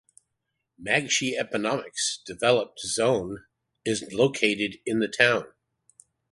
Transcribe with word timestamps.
Mangshi 0.83 1.37
Economic 1.37 1.93
Development 2.25 2.79
Zone 2.79 3.45
is 3.85 4.01
located 4.11 4.77
in 4.83 4.97
the 4.97 5.07
town. 5.07 5.43